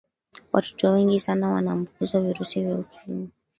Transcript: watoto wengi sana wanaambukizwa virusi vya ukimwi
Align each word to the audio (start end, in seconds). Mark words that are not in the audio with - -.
watoto 0.51 0.91
wengi 0.91 1.19
sana 1.19 1.49
wanaambukizwa 1.51 2.21
virusi 2.21 2.61
vya 2.63 2.75
ukimwi 2.75 3.29